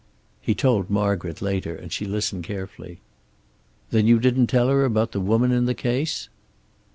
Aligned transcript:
He 0.41 0.55
told 0.55 0.89
Margaret, 0.89 1.43
later, 1.43 1.75
and 1.75 1.93
she 1.93 2.05
listened 2.05 2.43
carefully. 2.43 2.97
"Then 3.91 4.07
you 4.07 4.17
didn't 4.17 4.47
tell 4.47 4.67
her 4.69 4.83
about 4.83 5.11
the 5.11 5.19
woman 5.21 5.51
in 5.51 5.65
the 5.65 5.75
case?" 5.75 6.27